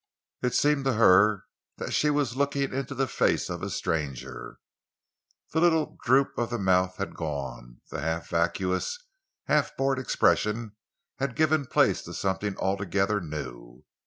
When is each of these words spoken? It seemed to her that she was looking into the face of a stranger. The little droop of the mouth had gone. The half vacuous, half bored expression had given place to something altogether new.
It 0.41 0.55
seemed 0.55 0.83
to 0.85 0.93
her 0.93 1.45
that 1.77 1.91
she 1.93 2.09
was 2.09 2.35
looking 2.35 2.73
into 2.73 2.95
the 2.95 3.05
face 3.07 3.51
of 3.51 3.61
a 3.61 3.69
stranger. 3.69 4.57
The 5.53 5.61
little 5.61 5.95
droop 6.03 6.35
of 6.39 6.49
the 6.49 6.57
mouth 6.57 6.95
had 6.97 7.13
gone. 7.13 7.81
The 7.91 8.01
half 8.01 8.29
vacuous, 8.29 8.97
half 9.45 9.77
bored 9.77 9.99
expression 9.99 10.75
had 11.19 11.35
given 11.35 11.67
place 11.67 12.01
to 12.05 12.15
something 12.15 12.57
altogether 12.57 13.21
new. 13.21 13.83